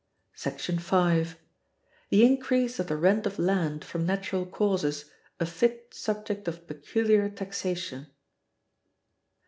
[0.81, 1.37] §5.
[2.09, 5.05] The increase of the rent of land from natural causes
[5.39, 8.07] a fit subject of peculiar Taxation.